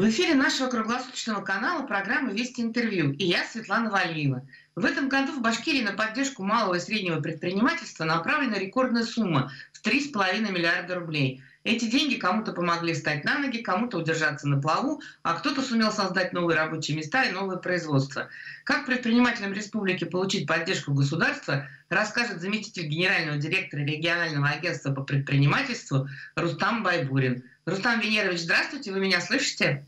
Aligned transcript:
В 0.00 0.08
эфире 0.08 0.34
нашего 0.34 0.68
круглосуточного 0.68 1.42
канала 1.42 1.86
программа 1.86 2.32
«Вести 2.32 2.62
интервью» 2.62 3.12
и 3.12 3.26
я, 3.26 3.44
Светлана 3.44 3.90
Валиева. 3.90 4.46
В 4.74 4.86
этом 4.86 5.10
году 5.10 5.32
в 5.32 5.42
Башкирии 5.42 5.82
на 5.82 5.92
поддержку 5.92 6.42
малого 6.42 6.76
и 6.76 6.80
среднего 6.80 7.20
предпринимательства 7.20 8.04
направлена 8.04 8.58
рекордная 8.58 9.04
сумма 9.04 9.52
в 9.74 9.86
3,5 9.86 10.52
миллиарда 10.52 10.94
рублей. 10.94 11.42
Эти 11.64 11.84
деньги 11.84 12.14
кому-то 12.14 12.54
помогли 12.54 12.94
встать 12.94 13.24
на 13.24 13.40
ноги, 13.40 13.58
кому-то 13.58 13.98
удержаться 13.98 14.48
на 14.48 14.58
плаву, 14.58 15.02
а 15.22 15.34
кто-то 15.34 15.60
сумел 15.60 15.92
создать 15.92 16.32
новые 16.32 16.56
рабочие 16.56 16.96
места 16.96 17.24
и 17.24 17.32
новое 17.32 17.58
производство. 17.58 18.30
Как 18.64 18.86
предпринимателям 18.86 19.52
республики 19.52 20.04
получить 20.04 20.46
поддержку 20.46 20.94
государства, 20.94 21.68
расскажет 21.90 22.40
заместитель 22.40 22.86
генерального 22.86 23.36
директора 23.36 23.82
регионального 23.82 24.48
агентства 24.48 24.94
по 24.94 25.02
предпринимательству 25.02 26.08
Рустам 26.36 26.82
Байбурин. 26.82 27.44
Рустам 27.66 28.00
Венерович, 28.00 28.40
здравствуйте, 28.40 28.92
вы 28.92 29.00
меня 29.00 29.20
слышите? 29.20 29.84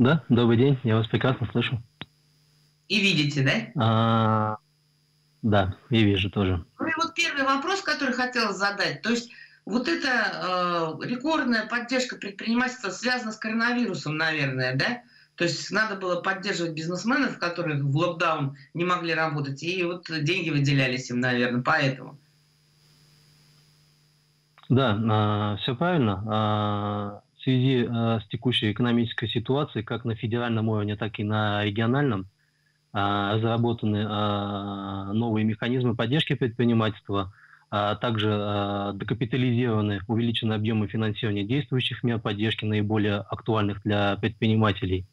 Да, 0.00 0.24
добрый 0.30 0.56
день, 0.56 0.80
я 0.82 0.96
вас 0.96 1.06
прекрасно 1.08 1.46
слышу. 1.52 1.78
И 2.88 3.00
видите, 3.00 3.42
да? 3.42 3.82
А, 3.82 4.56
да, 5.42 5.76
и 5.90 6.02
вижу 6.02 6.30
тоже. 6.30 6.64
Ну 6.78 6.86
и 6.86 6.92
вот 6.96 7.14
первый 7.14 7.44
вопрос, 7.44 7.82
который 7.82 8.14
хотела 8.14 8.54
задать. 8.54 9.02
То 9.02 9.10
есть 9.10 9.30
вот 9.66 9.88
эта 9.88 10.08
э, 10.08 11.06
рекордная 11.06 11.66
поддержка 11.66 12.16
предпринимательства 12.16 12.88
связана 12.88 13.30
с 13.30 13.36
коронавирусом, 13.36 14.16
наверное, 14.16 14.74
да? 14.74 15.02
То 15.34 15.44
есть 15.44 15.70
надо 15.70 15.96
было 15.96 16.22
поддерживать 16.22 16.72
бизнесменов, 16.72 17.38
которые 17.38 17.82
в 17.82 17.94
локдаун 17.94 18.56
не 18.72 18.86
могли 18.86 19.12
работать, 19.12 19.62
и 19.62 19.84
вот 19.84 20.06
деньги 20.08 20.48
выделялись 20.48 21.10
им, 21.10 21.20
наверное, 21.20 21.62
поэтому. 21.62 22.18
Да, 24.70 24.98
а, 24.98 25.56
все 25.58 25.76
правильно. 25.76 26.24
А, 26.26 27.22
в 27.40 27.42
связи 27.42 27.88
а, 27.88 28.20
с 28.20 28.26
текущей 28.28 28.70
экономической 28.70 29.26
ситуацией, 29.26 29.82
как 29.82 30.04
на 30.04 30.14
федеральном 30.14 30.68
уровне, 30.68 30.96
так 30.96 31.18
и 31.18 31.24
на 31.24 31.64
региональном, 31.64 32.26
разработаны 32.92 34.02
новые 35.12 35.44
механизмы 35.44 35.94
поддержки 35.94 36.34
предпринимательства, 36.34 37.32
а 37.70 37.94
также 37.94 38.26
докапитализированы 38.94 40.00
увеличены 40.08 40.54
объемы 40.54 40.88
финансирования 40.88 41.44
действующих 41.44 42.02
мер 42.02 42.18
поддержки, 42.18 42.64
наиболее 42.64 43.18
актуальных 43.18 43.80
для 43.84 44.16
предпринимателей. 44.16 45.06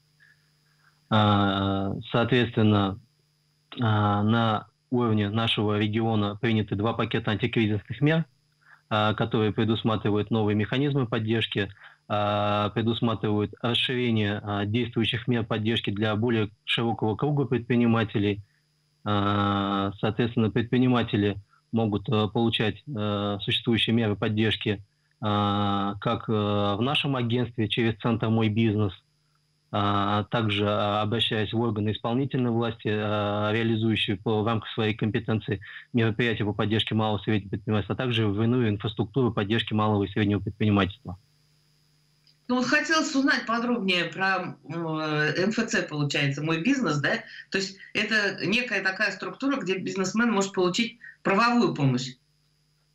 Соответственно, 1.08 3.00
на 3.78 4.66
уровне 4.90 5.30
нашего 5.30 5.78
региона 5.78 6.36
приняты 6.42 6.74
два 6.74 6.94
пакета 6.94 7.30
антикризисных 7.30 8.02
мер– 8.02 8.26
а, 8.90 9.14
которые 9.14 9.52
предусматривают 9.52 10.32
новые 10.32 10.56
механизмы 10.56 11.08
поддержки, 11.08 11.70
предусматривают 12.08 13.54
расширение 13.62 14.40
а, 14.42 14.66
действующих 14.66 15.28
мер 15.28 15.44
поддержки 15.46 15.90
для 15.90 16.16
более 16.16 16.50
широкого 16.64 17.16
круга 17.16 17.46
предпринимателей. 17.46 18.42
Соответственно, 19.04 20.50
предприниматели 20.50 21.38
могут 21.72 22.08
получать 22.34 22.84
существующие 23.42 23.96
меры 23.96 24.18
поддержки 24.18 24.84
как 25.20 26.28
в 26.28 26.80
нашем 26.82 27.16
агентстве 27.16 27.70
через 27.70 27.96
Центр 28.00 28.28
«Мой 28.28 28.50
бизнес», 28.50 28.94
а, 29.70 30.24
также 30.26 30.66
а, 30.68 31.02
обращаясь 31.02 31.52
в 31.52 31.60
органы 31.60 31.92
исполнительной 31.92 32.52
власти, 32.52 32.88
а, 32.90 33.52
реализующие 33.52 34.16
по, 34.16 34.42
в 34.42 34.48
рамках 34.48 34.70
своей 34.72 34.94
компетенции 34.94 35.60
мероприятия 35.92 36.46
по 36.46 36.54
поддержке 36.54 36.96
малого 36.96 37.20
и 37.20 37.24
среднего 37.24 37.50
предпринимательства, 37.50 37.96
а 37.96 37.98
также 37.98 38.28
в 38.28 38.42
иную 38.42 38.70
инфраструктуру 38.70 39.34
поддержки 39.34 39.74
малого 39.74 40.06
и 40.06 40.08
среднего 40.08 40.40
предпринимательства. 40.40 41.18
Ну 42.48 42.56
вот 42.56 42.66
хотелось 42.66 43.14
узнать 43.14 43.46
подробнее 43.46 44.06
про 44.06 44.58
э, 44.64 45.46
МФЦ, 45.48 45.88
получается, 45.90 46.42
мой 46.42 46.62
бизнес, 46.62 47.00
да? 47.00 47.16
То 47.52 47.58
есть 47.58 47.78
это 47.94 48.46
некая 48.46 48.82
такая 48.82 49.12
структура, 49.12 49.58
где 49.58 49.78
бизнесмен 49.78 50.32
может 50.32 50.54
получить 50.54 50.98
правовую 51.24 51.74
помощь. 51.74 52.14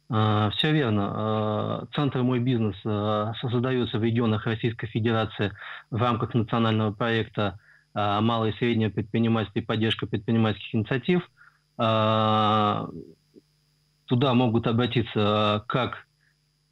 А, 0.09 0.51
Все 0.51 0.73
верно. 0.73 1.13
А, 1.15 1.87
Центр 1.95 2.23
«Мой 2.23 2.39
бизнес» 2.39 2.77
а, 2.85 3.33
создается 3.41 3.99
в 3.99 4.05
регионах 4.05 4.47
Российской 4.47 4.87
Федерации 4.87 5.53
в 5.91 6.01
рамках 6.01 6.35
национального 6.35 6.93
проекта 6.93 7.59
«Малое 7.95 8.53
и 8.53 8.57
среднее 8.57 8.89
предпринимательство 8.89 9.59
и 9.59 9.63
поддержка 9.63 10.07
предпринимательских 10.07 10.75
инициатив». 10.75 11.29
Туда 14.07 14.35
могут 14.35 14.67
обратиться 14.67 15.63
как 15.69 16.07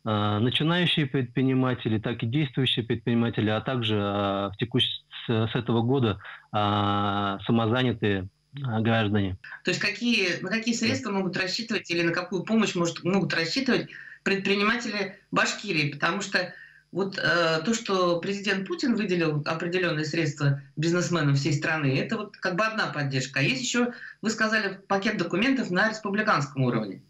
начинающие 0.05 1.06
предприниматели, 1.06 1.99
так 1.99 2.22
и 2.22 2.27
действующие 2.27 2.84
предприниматели, 2.84 3.50
а 3.50 3.61
также 3.61 3.97
в 3.97 4.53
текущ... 4.59 4.84
с 5.27 5.55
этого 5.55 5.83
года 5.83 6.19
самозанятые 6.50 8.28
а, 8.65 8.81
граждане. 8.81 9.37
То 9.65 9.71
есть 9.71 9.81
какие, 9.81 10.41
на 10.41 10.50
какие 10.50 10.75
средства 10.75 11.12
могут 11.12 11.37
рассчитывать 11.37 11.91
или 11.91 12.03
на 12.03 12.12
какую 12.12 12.43
помощь 12.43 12.75
может, 12.75 13.05
могут 13.05 13.33
рассчитывать 13.34 13.89
предприниматели 14.25 15.19
Башкирии? 15.31 15.93
Потому 15.93 16.21
что 16.21 16.53
вот 16.91 17.16
э, 17.19 17.60
то, 17.65 17.75
что 17.75 18.19
президент 18.19 18.66
Путин 18.66 18.97
выделил 18.97 19.43
определенные 19.47 20.05
средства 20.05 20.60
бизнесменам 20.77 21.37
всей 21.37 21.53
страны, 21.53 21.97
это 21.97 22.16
вот 22.16 22.37
как 22.37 22.56
бы 22.56 22.65
одна 22.65 22.89
поддержка. 22.89 23.39
А 23.39 23.43
есть 23.43 23.62
еще, 23.62 23.93
вы 24.21 24.31
сказали, 24.31 24.81
пакет 24.89 25.16
документов 25.16 25.71
на 25.71 25.89
республиканском 25.89 26.65
уровне. 26.65 27.03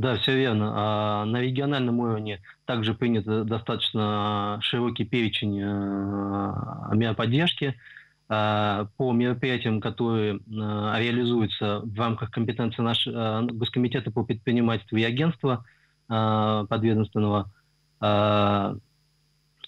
Да, 0.00 0.16
все 0.16 0.34
верно. 0.34 0.72
А 0.74 1.24
на 1.26 1.42
региональном 1.42 2.00
уровне 2.00 2.40
также 2.64 2.94
принят 2.94 3.26
достаточно 3.44 4.58
широкий 4.62 5.04
перечень 5.04 5.60
э, 5.60 6.94
мер 6.94 7.14
поддержки. 7.14 7.74
По 8.28 9.12
мероприятиям, 9.12 9.80
которые 9.80 10.38
реализуются 10.46 11.80
в 11.80 11.98
рамках 11.98 12.30
компетенции 12.30 12.80
нашего 12.80 13.42
Госкомитета 13.42 14.12
по 14.12 14.24
предпринимательству 14.24 14.96
и 14.98 15.02
агентства 15.02 15.64
подведомственного, 16.06 17.50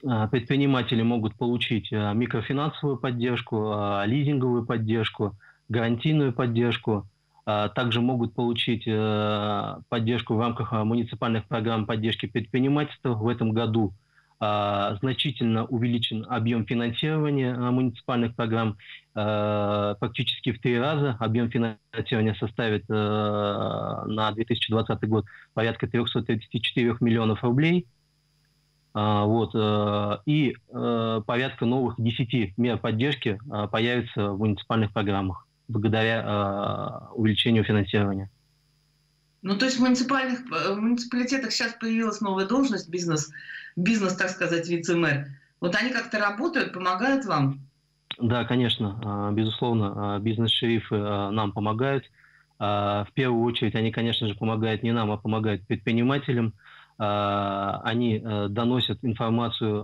предприниматели 0.01 1.03
могут 1.03 1.35
получить 1.35 1.91
микрофинансовую 1.91 2.99
поддержку, 2.99 3.75
лизинговую 4.07 4.65
поддержку, 4.65 5.37
гарантийную 5.69 6.33
поддержку, 6.33 7.09
также 7.45 8.01
могут 8.01 8.35
получить 8.35 8.85
поддержку 9.89 10.35
в 10.35 10.41
рамках 10.41 10.73
муниципальных 10.73 11.47
программ 11.47 11.87
поддержки 11.87 12.27
предпринимательства. 12.27 13.15
В 13.15 13.29
этом 13.29 13.53
году 13.53 13.93
а, 14.45 14.97
значительно 14.97 15.67
увеличен 15.67 16.27
объем 16.29 16.67
финансирования 16.67 17.55
а, 17.55 17.71
муниципальных 17.71 18.35
программ 18.35 18.77
а, 19.15 19.95
практически 20.01 20.51
в 20.51 20.61
три 20.61 20.81
раза. 20.81 21.17
Объем 21.21 21.49
финансирования 21.49 22.35
составит 22.35 22.89
на 22.89 24.33
2020 24.33 25.09
год 25.09 25.27
порядка 25.55 25.87
334 25.87 26.97
миллионов 26.99 27.45
рублей. 27.45 27.87
Вот, 28.95 29.55
и 30.27 30.55
порядка 30.69 31.65
новых 31.65 31.95
10 31.97 32.59
мер 32.59 32.77
поддержки 32.77 33.39
появится 33.71 34.33
в 34.33 34.39
муниципальных 34.39 34.93
программах 34.93 35.47
благодаря 35.73 37.09
увеличению 37.15 37.65
финансирования. 37.65 38.31
Ну, 39.43 39.57
то 39.57 39.65
есть 39.65 39.79
в 39.79 39.81
муниципальных 39.81 40.41
в 40.41 40.77
муниципалитетах 40.77 41.51
сейчас 41.51 41.73
появилась 41.73 42.21
новая 42.21 42.47
должность 42.47 42.89
бизнес 42.89 43.31
бизнес, 43.77 44.15
так 44.17 44.31
сказать, 44.31 44.69
вице-мэр. 44.69 45.27
Вот 45.61 45.75
они 45.77 45.91
как-то 45.91 46.19
работают, 46.19 46.73
помогают 46.73 47.25
вам? 47.25 47.61
Да, 48.19 48.45
конечно, 48.45 49.01
а, 49.05 49.33
безусловно, 49.33 50.17
а, 50.17 50.19
бизнес-шерифы 50.19 50.97
нам 50.97 51.53
помогают. 51.53 52.05
В 52.59 53.09
первую 53.15 53.43
очередь 53.43 53.75
они, 53.75 53.91
конечно 53.91 54.29
же, 54.29 54.37
помогают 54.37 54.85
не 54.85 54.93
нам, 54.93 55.11
а 55.11 55.17
помогают 55.17 55.67
предпринимателям. 55.67 56.55
Они 56.99 58.19
доносят 58.49 58.99
информацию 59.03 59.83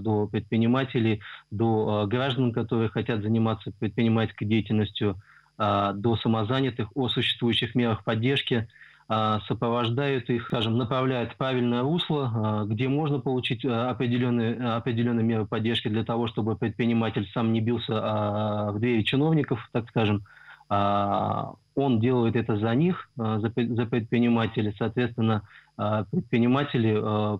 до 0.00 0.28
предпринимателей, 0.30 1.20
до 1.50 2.06
граждан, 2.06 2.52
которые 2.52 2.88
хотят 2.88 3.22
заниматься 3.22 3.72
предпринимательской 3.78 4.44
деятельностью, 4.44 5.16
до 5.56 6.18
самозанятых 6.22 6.88
о 6.94 7.08
существующих 7.08 7.74
мерах 7.74 8.04
поддержки. 8.04 8.68
А, 9.10 9.40
сопровождают 9.48 10.28
их, 10.28 10.44
скажем, 10.44 10.76
направляют 10.76 11.32
в 11.32 11.36
правильное 11.36 11.80
русло, 11.80 12.30
а, 12.34 12.64
где 12.66 12.88
можно 12.88 13.20
получить 13.20 13.64
а, 13.64 13.88
определенные, 13.88 14.54
определенные 14.76 15.24
меры 15.24 15.46
поддержки 15.46 15.88
для 15.88 16.04
того, 16.04 16.26
чтобы 16.26 16.56
предприниматель 16.56 17.26
сам 17.32 17.54
не 17.54 17.62
бился 17.62 17.94
в 17.94 18.78
двери 18.78 19.02
чиновников, 19.02 19.66
так 19.72 19.88
скажем. 19.88 20.24
Он 20.68 22.00
делает 22.00 22.36
это 22.36 22.58
за 22.58 22.74
них, 22.74 23.08
за 23.16 23.50
предпринимателей. 23.50 24.74
Соответственно, 24.76 25.42
предприниматели 26.10 26.92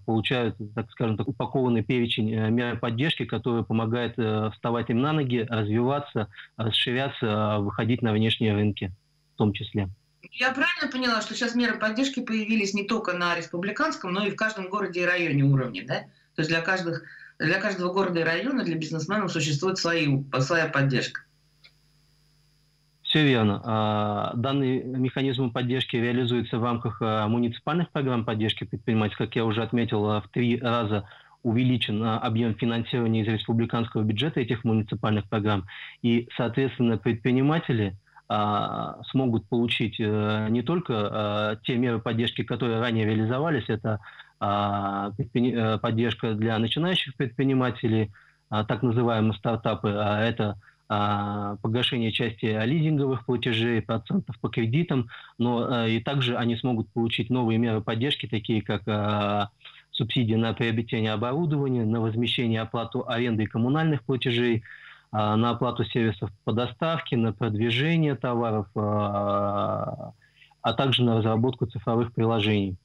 получают, 0.05 0.57
так 0.75 0.91
скажем, 0.93 1.17
так, 1.17 1.27
упакованный 1.27 1.83
перечень 1.83 2.33
э, 2.33 2.51
мер 2.51 2.79
поддержки, 2.79 3.25
который 3.25 3.65
помогает 3.65 4.15
э, 4.17 4.51
вставать 4.53 4.91
им 4.91 5.01
на 5.01 5.13
ноги, 5.13 5.45
развиваться, 5.49 6.29
расширяться, 6.57 7.59
выходить 7.59 8.01
на 8.01 8.13
внешние 8.13 8.55
рынки 8.55 8.93
в 9.35 9.39
том 9.39 9.53
числе. 9.53 9.89
Я 10.31 10.53
правильно 10.53 10.91
поняла, 10.91 11.21
что 11.21 11.35
сейчас 11.35 11.57
меры 11.57 11.79
поддержки 11.79 12.21
появились 12.21 12.75
не 12.75 12.85
только 12.85 13.13
на 13.13 13.35
республиканском, 13.35 14.13
но 14.13 14.25
и 14.25 14.31
в 14.31 14.37
каждом 14.37 14.69
городе 14.69 15.03
и 15.03 15.07
районе 15.07 15.43
уровне, 15.43 15.83
да? 15.83 16.03
То 16.37 16.43
есть 16.43 16.51
для 16.51 16.61
каждых 16.61 17.03
для 17.39 17.61
каждого 17.61 17.93
города 17.93 18.21
и 18.21 18.25
района, 18.25 18.65
для 18.65 18.77
бизнесменов 18.77 19.33
существует 19.33 19.79
свои, 19.79 20.09
своя 20.41 20.67
поддержка. 20.67 21.23
Все 23.09 23.25
верно. 23.25 23.63
А, 23.65 24.33
данный 24.35 24.85
механизм 24.85 25.51
поддержки 25.51 25.97
реализуется 25.97 26.59
в 26.59 26.63
рамках 26.63 26.99
а, 27.01 27.27
муниципальных 27.27 27.89
программ 27.89 28.27
поддержки 28.27 28.65
предпринимателей. 28.65 29.17
Как 29.17 29.35
я 29.35 29.47
уже 29.47 29.63
отметил, 29.63 30.03
в 30.21 30.25
три 30.31 30.61
раза 30.61 31.09
увеличен 31.43 32.05
объем 32.05 32.55
финансирования 32.55 33.23
из 33.23 33.29
республиканского 33.29 34.03
бюджета 34.03 34.41
этих 34.41 34.63
муниципальных 34.63 35.27
программ. 35.27 35.65
И, 36.03 36.29
соответственно, 36.37 36.99
предприниматели 36.99 37.97
а, 38.29 39.03
смогут 39.05 39.49
получить 39.49 39.97
э, 39.99 40.49
не 40.51 40.61
только 40.61 41.59
те 41.65 41.79
меры 41.79 42.01
поддержки, 42.01 42.43
которые 42.43 42.79
ранее 42.79 43.07
реализовались, 43.07 43.65
это 43.69 44.01
э, 44.39 45.79
поддержка 45.81 46.35
для 46.35 46.59
начинающих 46.59 47.17
предпринимателей, 47.17 48.11
так 48.51 48.83
называемые 48.83 49.33
стартапы, 49.33 49.95
а 49.97 50.21
это 50.21 50.45
а, 50.51 50.57
погашение 50.89 52.13
части 52.13 52.47
лизинговых 52.47 53.27
платежей, 53.27 53.83
процентов 53.83 54.39
по 54.41 54.49
кредитам, 54.49 55.11
но 55.37 55.85
э, 55.85 55.91
и 55.91 56.01
также 56.01 56.37
они 56.37 56.57
смогут 56.57 56.91
получить 56.93 57.29
новые 57.29 57.59
меры 57.59 57.83
поддержки, 57.83 58.27
такие 58.27 58.63
как 58.63 58.83
а, 58.87 59.51
субсидии 59.91 60.35
на 60.35 60.55
приобретение 60.55 61.13
оборудования, 61.13 61.85
на 61.85 62.01
возмещение 62.01 62.63
оплату 62.63 63.07
аренды 63.07 63.43
и 63.43 63.47
коммунальных 63.47 64.03
платежей, 64.03 64.65
а, 65.13 65.37
на 65.37 65.51
оплату 65.51 65.85
сервисов 65.85 66.31
по 66.45 66.53
доставке, 66.53 67.19
на 67.19 67.35
продвижение 67.35 68.15
товаров, 68.15 68.67
а 68.75 70.13
также 70.77 71.05
на 71.05 71.19
разработку 71.19 71.67
цифровых 71.67 72.13
приложений. 72.15 72.77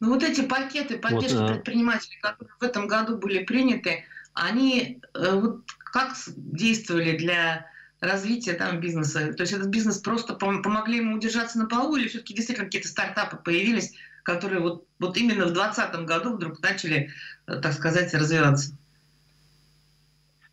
Ну 0.00 0.10
вот 0.12 0.22
эти 0.22 0.42
пакеты 0.42 0.98
поддержки 0.98 1.36
вот, 1.36 1.52
предпринимателей, 1.52 2.18
которые 2.20 2.54
в 2.60 2.62
этом 2.62 2.86
году 2.86 3.16
были 3.16 3.44
приняты, 3.44 4.04
они 4.34 5.00
э, 5.14 5.40
вот 5.40 5.62
как 5.96 6.14
действовали 6.36 7.16
для 7.16 7.66
развития 8.00 8.52
там 8.52 8.80
бизнеса? 8.80 9.32
То 9.32 9.44
есть 9.44 9.54
этот 9.54 9.68
бизнес 9.68 9.96
просто 9.98 10.34
помогли 10.34 10.98
ему 10.98 11.16
удержаться 11.16 11.58
на 11.58 11.64
плаву 11.64 11.96
или 11.96 12.08
все-таки 12.08 12.34
действительно 12.34 12.66
какие-то 12.66 12.88
стартапы 12.88 13.38
появились, 13.38 13.94
которые 14.22 14.60
вот, 14.60 14.84
вот 14.98 15.16
именно 15.16 15.46
в 15.46 15.54
2020 15.54 16.04
году 16.04 16.36
вдруг 16.36 16.60
начали, 16.60 17.08
э, 17.46 17.60
так 17.62 17.72
сказать, 17.72 18.12
развиваться? 18.12 18.76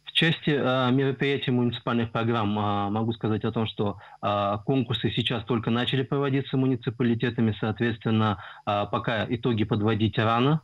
В 0.05 0.13
части 0.13 0.51
э, 0.51 0.91
мероприятий 0.91 1.51
муниципальных 1.51 2.13
программ 2.13 2.57
э, 2.57 2.89
могу 2.91 3.11
сказать 3.11 3.43
о 3.43 3.51
том, 3.51 3.67
что 3.67 3.99
конкурсы 4.65 5.11
сейчас 5.11 5.43
только 5.43 5.71
начали 5.71 6.03
проводиться 6.03 6.55
муниципалитетами, 6.55 7.53
соответственно, 7.59 8.41
пока 8.63 9.25
итоги 9.27 9.65
подводить 9.65 10.17
рано, 10.17 10.61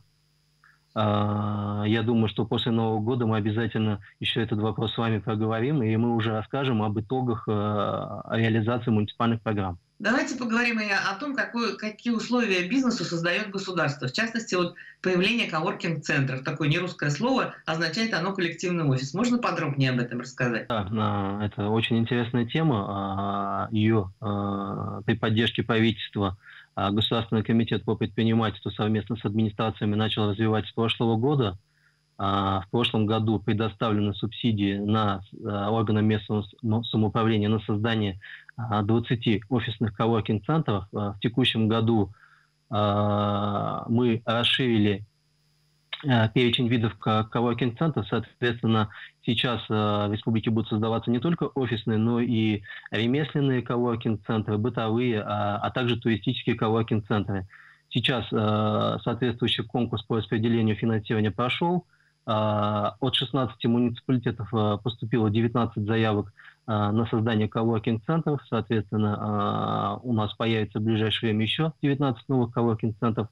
я 1.86 2.02
думаю, 2.02 2.28
что 2.28 2.44
после 2.44 2.72
Нового 2.72 3.00
года 3.00 3.26
мы 3.26 3.36
обязательно 3.36 4.00
еще 4.18 4.42
этот 4.42 4.58
вопрос 4.58 4.94
с 4.94 4.98
вами 4.98 5.18
проговорим, 5.18 5.82
и 5.82 5.96
мы 5.96 6.14
уже 6.14 6.32
расскажем 6.32 6.82
об 6.82 6.98
итогах 6.98 7.44
э, 7.46 7.52
реализации 8.30 8.90
муниципальных 8.90 9.40
программ. 9.42 9.78
Давайте 10.00 10.36
поговорим 10.36 10.80
и 10.80 10.86
о 10.88 11.14
том, 11.20 11.36
какой, 11.36 11.76
какие 11.76 12.14
условия 12.14 12.66
бизнесу 12.66 13.04
создает 13.04 13.50
государство. 13.50 14.08
В 14.08 14.12
частности, 14.12 14.54
вот 14.54 14.74
появление 15.02 15.46
коворкинг-центров. 15.50 16.42
Такое 16.42 16.68
нерусское 16.68 17.10
слово, 17.10 17.54
означает 17.66 18.14
оно 18.14 18.32
коллективный 18.32 18.84
офис. 18.84 19.12
Можно 19.12 19.36
подробнее 19.36 19.90
об 19.90 19.98
этом 19.98 20.20
рассказать? 20.20 20.68
Да, 20.68 21.40
это 21.44 21.68
очень 21.68 21.98
интересная 21.98 22.46
тема. 22.46 22.86
А, 22.88 23.68
Ее 23.70 24.10
а, 24.22 25.02
при 25.02 25.16
поддержке 25.16 25.62
правительства 25.62 26.38
а 26.74 26.90
Государственный 26.92 27.42
комитет 27.42 27.84
по 27.84 27.94
предпринимательству 27.94 28.70
совместно 28.70 29.16
с 29.16 29.24
администрациями 29.26 29.96
начал 29.96 30.30
развивать 30.30 30.66
с 30.66 30.72
прошлого 30.72 31.16
года. 31.16 31.58
А, 32.22 32.60
в 32.60 32.68
прошлом 32.68 33.06
году 33.06 33.38
предоставлены 33.38 34.12
субсидии 34.12 34.76
на 34.76 35.22
а, 35.42 35.70
органы 35.70 36.02
местного 36.02 36.44
самоуправления 36.82 37.48
на 37.48 37.60
создание 37.60 38.20
20 38.58 39.44
офисных 39.48 39.96
коворкинг-центров. 39.96 40.84
В 40.92 41.16
текущем 41.22 41.66
году 41.66 42.12
мы 42.68 44.22
расширили 44.26 45.06
перечень 46.34 46.68
видов 46.68 46.94
коворкинг-центров. 46.98 48.06
Соответственно, 48.06 48.90
сейчас 49.24 49.66
в 49.66 50.12
республике 50.12 50.50
будут 50.50 50.68
создаваться 50.68 51.10
не 51.10 51.20
только 51.20 51.44
офисные, 51.44 51.96
но 51.96 52.20
и 52.20 52.60
ремесленные 52.90 53.62
коворкинг-центры, 53.62 54.58
бытовые, 54.58 55.22
а, 55.22 55.56
а 55.56 55.70
также 55.70 55.98
туристические 55.98 56.54
коворкинг-центры. 56.54 57.48
Сейчас 57.88 58.28
соответствующий 58.28 59.64
конкурс 59.64 60.02
по 60.02 60.18
распределению 60.18 60.76
финансирования 60.76 61.30
прошел. 61.30 61.86
От 62.26 63.14
16 63.14 63.64
муниципалитетов 63.64 64.82
поступило 64.82 65.30
19 65.30 65.86
заявок 65.86 66.32
на 66.66 67.06
создание 67.10 67.48
коворкинг-центров. 67.48 68.40
Соответственно, 68.48 69.98
у 70.02 70.12
нас 70.12 70.32
появится 70.34 70.78
в 70.78 70.82
ближайшее 70.82 71.30
время 71.30 71.44
еще 71.44 71.72
19 71.82 72.28
новых 72.28 72.52
коворкинг-центров 72.52 73.28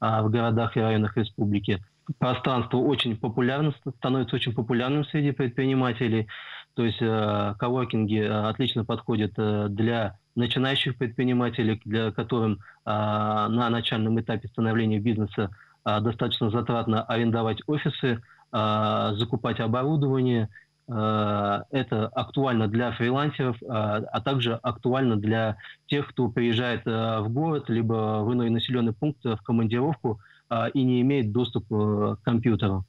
в 0.00 0.28
городах 0.28 0.76
и 0.76 0.80
районах 0.80 1.16
республики 1.16 1.80
пространство 2.18 2.78
очень 2.78 3.16
популярно, 3.16 3.72
становится 3.98 4.36
очень 4.36 4.52
популярным 4.52 5.04
среди 5.04 5.32
предпринимателей. 5.32 6.28
То 6.74 6.84
есть 6.84 6.98
коворкинги 6.98 8.18
отлично 8.18 8.84
подходят 8.84 9.32
э, 9.36 9.66
для 9.68 10.18
начинающих 10.34 10.96
предпринимателей, 10.96 11.78
для 11.84 12.10
которым 12.10 12.60
на 12.86 13.68
начальном 13.68 14.18
этапе 14.18 14.48
становления 14.48 14.98
бизнеса 14.98 15.50
достаточно 15.84 16.50
затратно 16.50 17.02
арендовать 17.02 17.60
офисы, 17.66 18.20
э, 18.52 19.10
закупать 19.14 19.60
оборудование. 19.60 20.48
Э, 20.88 21.62
это 21.70 22.08
актуально 22.08 22.68
для 22.68 22.92
фрилансеров, 22.92 23.56
а 23.68 24.20
также 24.20 24.54
актуально 24.54 25.16
для 25.16 25.56
тех, 25.86 26.08
кто 26.08 26.28
приезжает 26.28 26.84
в 26.84 27.26
город, 27.28 27.68
либо 27.68 28.22
в 28.22 28.32
иной 28.32 28.50
населенный 28.50 28.92
пункт 28.92 29.24
в 29.24 29.38
командировку– 29.42 30.20
а, 30.52 30.68
и 30.68 30.82
не 30.82 31.00
имеет 31.00 31.32
доступа 31.32 32.16
к 32.16 32.24
компьютеру. 32.24 32.84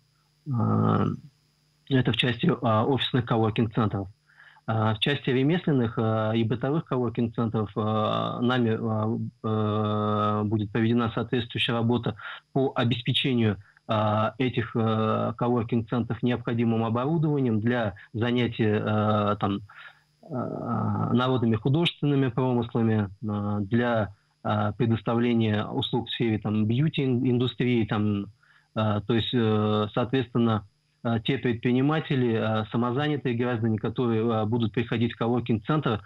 А, 0.53 1.05
это 1.87 2.11
в 2.11 2.17
части 2.17 2.51
а, 2.61 2.83
офисных 2.83 3.25
коворкинг-центров. 3.25 4.09
В 4.65 4.97
части 4.99 5.29
ремесленных 5.29 5.97
и 5.97 6.43
бытовых 6.45 6.85
коворкинг-центров 6.85 7.75
нами 7.75 8.77
будет 10.43 10.71
проведена 10.71 11.11
соответствующая 11.13 11.73
работа 11.73 12.15
по 12.53 12.71
обеспечению 12.73 13.57
этих 14.37 14.71
коворкинг-центров 14.71 16.23
необходимым 16.23 16.85
оборудованием 16.85 17.59
для 17.59 17.95
занятий 18.13 18.79
там, 19.39 19.59
народными 20.29 21.57
художественными 21.57 22.29
промыслами, 22.29 23.09
для 23.65 24.13
а, 24.43 24.73
предоставления 24.73 25.65
услуг 25.65 26.09
в 26.09 26.11
сфере 26.11 26.37
там, 26.37 26.65
бьюти-индустрии, 26.65 27.85
там, 27.85 28.25
а, 28.75 28.99
то 28.99 29.13
есть, 29.13 29.33
э, 29.33 29.87
соответственно, 29.93 30.55
а, 30.55 30.63
те 31.25 31.37
предприниматели, 31.37 32.65
самозанятые 32.71 33.35
граждане, 33.35 33.77
которые 33.77 34.45
будут 34.45 34.71
приходить 34.71 35.13
в 35.13 35.17
коворкинг-центр, 35.17 36.01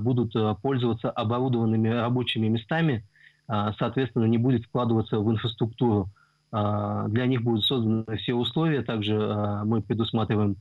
будут 0.00 0.34
пользоваться 0.62 1.10
оборудованными 1.10 1.88
рабочими 1.88 2.48
местами, 2.48 3.04
соответственно, 3.46 4.24
не 4.24 4.38
будет 4.38 4.64
вкладываться 4.64 5.18
в 5.18 5.30
инфраструктуру. 5.30 6.08
Для 6.50 7.26
них 7.26 7.42
будут 7.42 7.64
созданы 7.64 8.04
все 8.16 8.34
условия. 8.34 8.82
Также 8.82 9.18
мы 9.64 9.82
предусматриваем 9.82 10.56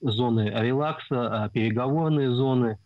зоны 0.00 0.52
релакса, 0.54 1.50
переговорные 1.52 2.30
зоны, 2.30 2.78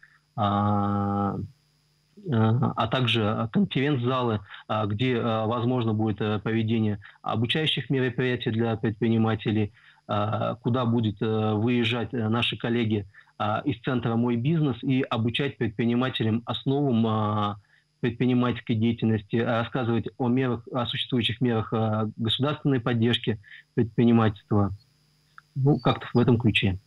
а 2.33 2.87
также 2.91 3.49
конференц-залы, 3.53 4.41
где 4.87 5.21
возможно 5.21 5.95
будет 5.95 6.21
э, 6.21 6.39
проведение 6.39 6.99
обучающих 7.23 7.89
мероприятий 7.89 8.51
для 8.51 8.77
предпринимателей, 8.77 9.73
куда 10.63 10.87
будут 10.87 11.23
э, 11.23 11.53
выезжать 11.55 12.13
э, 12.13 12.29
наши 12.29 12.57
коллеги 12.57 13.07
из 13.65 13.81
центра 13.81 14.17
«Мой 14.17 14.37
бизнес» 14.37 14.77
и 14.83 15.01
обучать 15.01 15.57
предпринимателям 15.57 16.43
основам 16.45 17.57
предпринимательской 18.01 18.75
деятельности, 18.75 19.37
рассказывать 19.37 20.09
о, 20.19 20.29
мерах, 20.29 20.69
о 20.71 20.85
существующих 20.85 21.41
мерах 21.41 21.73
государственной 22.19 22.81
поддержки 22.81 23.41
предпринимательства. 23.73 24.77
Ну, 25.55 25.79
как-то 25.79 26.07
в 26.13 26.19
этом 26.19 26.39
ключе. 26.39 26.79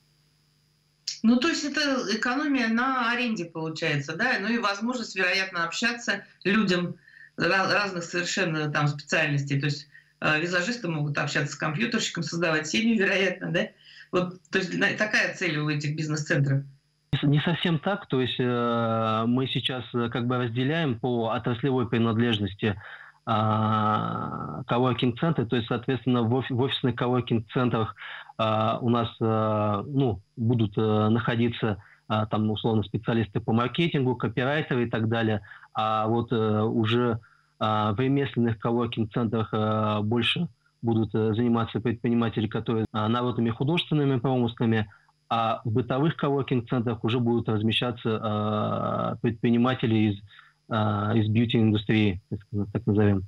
Ну, 1.23 1.37
то 1.37 1.47
есть 1.47 1.63
это 1.63 2.03
экономия 2.15 2.67
на 2.67 3.11
аренде 3.11 3.45
получается, 3.45 4.15
да, 4.15 4.37
ну 4.39 4.49
и 4.49 4.59
возможность, 4.59 5.15
вероятно, 5.15 5.65
общаться 5.65 6.23
людям 6.43 6.97
разных 7.35 8.03
совершенно 8.03 8.69
там 8.69 8.87
специальностей. 8.87 9.59
То 9.59 9.65
есть 9.65 9.87
визажисты 10.39 10.87
могут 10.87 11.17
общаться 11.17 11.53
с 11.53 11.55
компьютерщиком, 11.55 12.23
создавать 12.23 12.67
семьи, 12.67 12.97
вероятно, 12.97 13.51
да? 13.51 13.67
Вот, 14.11 14.39
то 14.51 14.59
есть 14.59 14.71
такая 14.97 15.33
цель 15.35 15.57
у 15.57 15.69
этих 15.69 15.95
бизнес-центров. 15.95 16.63
Не 17.21 17.39
совсем 17.41 17.79
так, 17.79 18.07
то 18.07 18.21
есть 18.21 18.39
э, 18.39 19.23
мы 19.27 19.47
сейчас 19.47 19.83
э, 19.93 20.09
как 20.09 20.27
бы 20.27 20.37
разделяем 20.37 20.99
по 20.99 21.29
отраслевой 21.29 21.87
принадлежности 21.87 22.75
коворкинг-центры, 23.25 25.45
то 25.45 25.55
есть, 25.55 25.69
соответственно, 25.69 26.23
в, 26.23 26.35
офи- 26.35 26.53
в 26.53 26.59
офисных 26.59 26.95
коворкинг-центрах 26.95 27.95
у 28.37 28.89
нас 28.89 29.15
ну, 29.19 30.19
будут 30.35 30.75
находиться 30.75 31.77
там, 32.09 32.51
условно, 32.51 32.83
специалисты 32.83 33.39
по 33.39 33.53
маркетингу, 33.53 34.17
копирайтеры 34.17 34.87
и 34.87 34.89
так 34.89 35.07
далее, 35.07 35.39
а 35.73 36.07
вот 36.07 36.33
уже 36.33 37.21
в 37.59 37.95
ремесленных 37.97 38.59
коворкинг-центрах 38.59 40.03
больше 40.03 40.47
будут 40.81 41.11
заниматься 41.11 41.79
предприниматели, 41.79 42.47
которые 42.47 42.85
народными 42.91 43.51
художественными 43.51 44.19
промыслами, 44.19 44.89
а 45.29 45.61
в 45.63 45.71
бытовых 45.71 46.17
коворкинг-центрах 46.17 47.03
уже 47.03 47.19
будут 47.19 47.47
размещаться 47.47 49.17
предприниматели 49.21 50.11
из 50.11 50.19
а, 50.69 51.13
из 51.15 51.27
бьюти-индустрии, 51.27 52.21
так 52.71 52.85
назовем. 52.85 53.27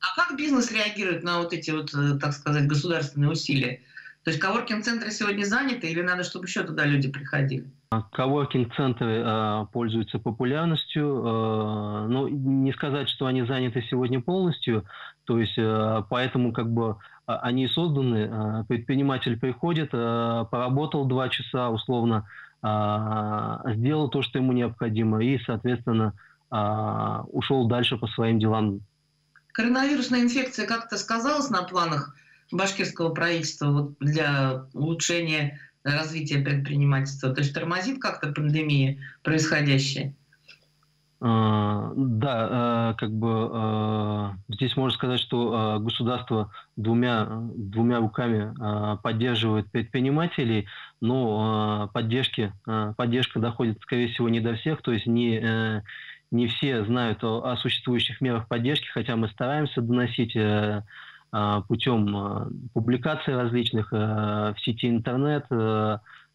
А 0.00 0.14
как 0.16 0.36
бизнес 0.36 0.70
реагирует 0.72 1.22
на 1.22 1.38
вот 1.38 1.52
эти 1.52 1.70
вот, 1.70 1.94
э, 1.94 2.18
так 2.20 2.32
сказать, 2.32 2.66
государственные 2.66 3.30
усилия? 3.30 3.80
То 4.24 4.30
есть 4.30 4.40
коворкинг-центры 4.40 5.10
сегодня 5.10 5.44
заняты 5.44 5.88
или 5.88 6.02
надо, 6.02 6.24
чтобы 6.24 6.46
еще 6.46 6.62
туда 6.62 6.84
люди 6.84 7.10
приходили? 7.10 7.70
А, 7.94 8.02
коворкинг-центры 8.12 9.22
э, 9.24 9.66
пользуются 9.72 10.18
популярностью, 10.18 11.04
э, 11.04 12.06
но 12.08 12.28
не 12.28 12.72
сказать, 12.72 13.08
что 13.08 13.26
они 13.26 13.42
заняты 13.42 13.82
сегодня 13.88 14.20
полностью, 14.20 14.84
то 15.24 15.38
есть 15.38 15.56
э, 15.56 16.02
поэтому 16.08 16.52
как 16.52 16.72
бы 16.72 16.96
они 17.26 17.68
созданы, 17.68 18.28
э, 18.30 18.64
предприниматель 18.68 19.38
приходит, 19.38 19.90
э, 19.92 20.44
поработал 20.50 21.04
два 21.04 21.28
часа 21.28 21.70
условно, 21.70 22.26
э, 22.62 23.74
сделал 23.74 24.08
то, 24.08 24.22
что 24.22 24.38
ему 24.38 24.52
необходимо, 24.52 25.22
и, 25.22 25.38
соответственно, 25.38 26.14
а, 26.50 27.24
ушел 27.32 27.66
дальше 27.66 27.96
по 27.96 28.06
своим 28.06 28.38
делам. 28.38 28.80
Коронавирусная 29.52 30.20
инфекция 30.20 30.66
как-то 30.68 30.96
сказалась 30.98 31.50
на 31.50 31.62
планах 31.64 32.14
башкирского 32.52 33.10
правительства 33.10 33.66
вот 33.70 33.98
для 33.98 34.66
улучшения 34.72 35.58
развития 35.84 36.38
предпринимательства? 36.38 37.34
То 37.34 37.42
есть 37.42 37.54
тормозит 37.54 38.00
как-то 38.00 38.32
пандемия 38.32 38.98
происходящая? 39.22 40.14
А, 41.20 41.92
да, 41.96 42.48
а, 42.50 42.94
как 42.94 43.10
бы 43.10 44.34
здесь 44.48 44.76
можно 44.76 44.94
сказать, 44.94 45.20
что 45.20 45.78
государство 45.80 46.50
двумя, 46.76 47.26
двумя 47.54 47.98
руками 48.00 48.52
поддерживает 49.02 49.70
предпринимателей, 49.70 50.66
но 51.00 51.90
поддержки, 51.94 52.52
поддержка 52.96 53.38
доходит, 53.38 53.78
скорее 53.82 54.08
всего, 54.08 54.28
не 54.28 54.40
до 54.40 54.54
всех, 54.56 54.82
то 54.82 54.92
есть 54.92 55.06
не, 55.06 55.38
э, 55.42 55.82
не 56.34 56.48
все 56.48 56.84
знают 56.84 57.22
о, 57.22 57.42
о 57.44 57.56
существующих 57.56 58.20
мерах 58.20 58.48
поддержки, 58.48 58.88
хотя 58.88 59.16
мы 59.16 59.28
стараемся 59.28 59.80
доносить 59.80 60.34
э, 60.34 60.82
путем 61.66 62.16
э, 62.16 62.46
публикаций 62.72 63.34
различных 63.34 63.92
э, 63.92 63.96
в 63.96 64.56
сети 64.60 64.88
интернет, 64.88 65.46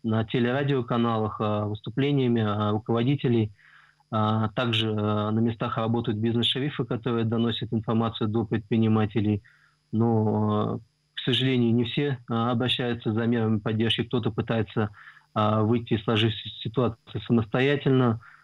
на 0.02 0.24
телерадиоканалах, 0.24 1.42
выступлениями 1.42 2.72
руководителей. 2.72 3.52
Также 4.10 4.94
на 4.94 5.38
местах 5.40 5.76
работают 5.78 6.18
бизнес-шерифы, 6.20 6.86
которые 6.86 7.26
доносят 7.26 7.74
информацию 7.74 8.30
до 8.30 8.46
предпринимателей. 8.46 9.44
Но, 9.92 10.80
к 11.16 11.20
сожалению, 11.20 11.74
не 11.74 11.84
все 11.84 12.18
обращаются 12.30 13.12
за 13.12 13.26
мерами 13.26 13.60
поддержки. 13.60 14.04
Кто-то 14.04 14.32
пытается 14.32 14.90
выйти 15.36 15.96
из 15.96 16.04
сложившейся 16.06 16.58
ситуации 16.62 17.20
самостоятельно, 17.28 18.22
а, 18.22 18.39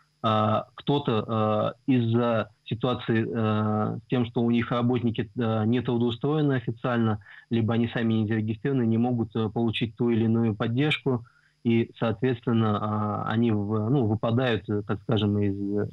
кто-то 0.75 1.25
а, 1.27 1.73
из-за 1.85 2.49
ситуации 2.65 3.27
а, 3.31 3.97
с 3.97 4.09
тем, 4.09 4.25
что 4.25 4.41
у 4.41 4.49
них 4.49 4.71
работники 4.71 5.29
не 5.35 5.81
трудоустроены 5.81 6.53
официально, 6.53 7.19
либо 7.51 7.75
они 7.75 7.87
сами 7.89 8.13
не 8.13 8.27
зарегистрированы, 8.27 8.87
не 8.87 8.97
могут 8.97 9.33
получить 9.53 9.95
ту 9.95 10.09
или 10.09 10.25
иную 10.25 10.55
поддержку, 10.55 11.25
и, 11.63 11.91
соответственно, 11.99 13.25
они 13.27 13.51
ну, 13.51 14.05
выпадают, 14.05 14.65
так 14.87 15.01
скажем, 15.03 15.37
из, 15.39 15.89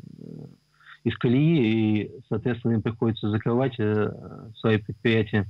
из 1.05 1.17
колеи, 1.19 2.03
и, 2.03 2.11
соответственно, 2.29 2.73
им 2.73 2.83
приходится 2.83 3.31
закрывать 3.31 3.75
э, 3.79 4.13
свои 4.57 4.79
предприятия 4.79 5.47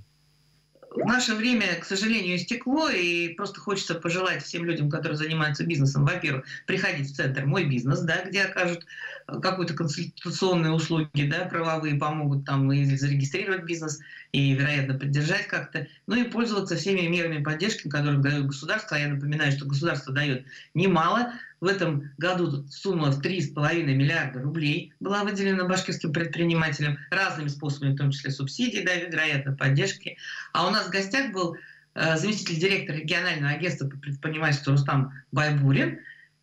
наше 0.96 1.34
время, 1.34 1.76
к 1.80 1.84
сожалению, 1.84 2.36
истекло, 2.36 2.88
и 2.88 3.34
просто 3.34 3.60
хочется 3.60 3.94
пожелать 3.94 4.42
всем 4.42 4.64
людям, 4.64 4.90
которые 4.90 5.16
занимаются 5.16 5.64
бизнесом, 5.64 6.04
во-первых, 6.04 6.44
приходить 6.66 7.10
в 7.10 7.14
центр 7.14 7.44
«Мой 7.44 7.64
бизнес», 7.64 8.00
да, 8.00 8.22
где 8.24 8.42
окажут 8.42 8.84
э, 9.28 9.40
какие-то 9.40 9.74
консультационные 9.74 10.72
услуги, 10.72 11.28
да, 11.28 11.46
правовые, 11.46 11.96
помогут 11.96 12.44
там 12.44 12.70
и 12.72 12.84
зарегистрировать 12.96 13.64
бизнес, 13.64 14.00
и, 14.32 14.54
вероятно, 14.54 14.98
поддержать 14.98 15.46
как-то, 15.46 15.86
ну 16.06 16.16
и 16.16 16.24
пользоваться 16.24 16.76
всеми 16.76 17.06
мерами 17.06 17.42
поддержки, 17.42 17.88
которые 17.88 18.20
дает 18.20 18.46
государство. 18.46 18.96
А 18.96 19.00
я 19.00 19.08
напоминаю, 19.08 19.52
что 19.52 19.66
государство 19.66 20.12
дает 20.12 20.44
немало, 20.74 21.32
в 21.62 21.66
этом 21.66 22.10
году 22.18 22.66
сумма 22.68 23.12
в 23.12 23.20
3,5 23.20 23.84
миллиарда 23.84 24.40
рублей 24.40 24.92
была 24.98 25.22
выделена 25.22 25.64
башкирским 25.64 26.12
предпринимателям 26.12 26.98
разными 27.12 27.46
способами, 27.46 27.94
в 27.94 27.96
том 27.96 28.10
числе 28.10 28.32
субсидии, 28.32 28.82
да, 28.84 28.96
вероятно, 28.96 29.54
поддержки. 29.54 30.16
А 30.52 30.66
у 30.66 30.70
нас 30.70 30.88
в 30.88 30.90
гостях 30.90 31.32
был 31.32 31.56
э, 31.94 32.16
заместитель 32.16 32.58
директора 32.58 32.96
регионального 32.96 33.52
агентства 33.52 33.88
по 33.88 33.96
предпринимательству 33.96 34.72
Рустам 34.72 35.12
Байбурин. 35.30 36.00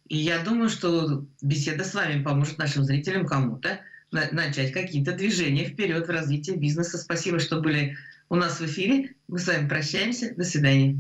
И 0.08 0.16
я 0.16 0.40
думаю, 0.40 0.70
что 0.70 1.26
беседа 1.42 1.84
с 1.84 1.94
вами 1.94 2.24
поможет 2.24 2.58
нашим 2.58 2.86
зрителям 2.86 3.26
кому-то 3.26 3.82
начать 4.12 4.72
какие-то 4.72 5.12
движения 5.12 5.66
вперед 5.66 6.08
в 6.08 6.10
развитии 6.10 6.54
бизнеса. 6.54 6.98
Спасибо, 6.98 7.40
что 7.40 7.60
были 7.60 7.98
у 8.30 8.36
нас 8.36 8.62
в 8.62 8.66
эфире. 8.66 9.16
Мы 9.28 9.38
с 9.38 9.48
вами 9.48 9.68
прощаемся. 9.68 10.34
До 10.34 10.46
свидания. 10.46 10.98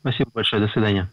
Спасибо 0.00 0.30
большое. 0.34 0.60
До 0.60 0.70
свидания. 0.70 1.10